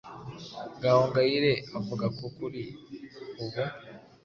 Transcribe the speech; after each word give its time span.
Gahongayire 0.81 1.51
avuga 1.77 2.05
ko 2.17 2.25
kuri 2.35 2.61
ubu 3.43 3.61